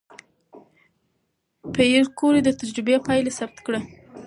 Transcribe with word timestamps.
پېیر 1.73 2.03
کوري 2.19 2.41
د 2.43 2.49
تجربې 2.59 2.95
پایله 3.05 3.31
ثبت 3.37 3.57
کړه. 3.65 3.79